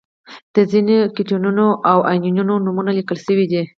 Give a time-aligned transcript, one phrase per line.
[0.55, 3.61] د ځینو کتیونونو او انیونونو نومونه لیکل شوي دي.